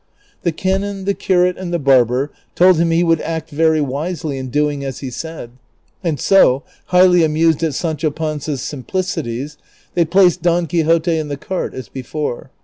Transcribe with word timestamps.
The 0.41 0.51
canon, 0.51 1.05
the 1.05 1.13
curate, 1.13 1.59
and 1.59 1.71
the 1.71 1.77
barber 1.77 2.31
told 2.55 2.79
him 2.79 2.89
he 2.89 3.03
would 3.03 3.21
act 3.21 3.51
very 3.51 3.81
wisely 3.81 4.39
in 4.39 4.47
doing 4.49 4.83
as 4.83 5.01
he 5.01 5.11
said; 5.11 5.51
and 6.03 6.19
so, 6.19 6.63
highly 6.87 7.23
amused 7.23 7.61
at 7.61 7.75
Sancho 7.75 8.09
Panza's 8.09 8.63
simplicities, 8.63 9.57
they 9.93 10.03
placed 10.05 10.41
Don 10.41 10.65
Quixote 10.65 11.15
in 11.19 11.27
the 11.27 11.37
cart 11.37 11.75
as 11.75 11.87
before. 11.87 12.49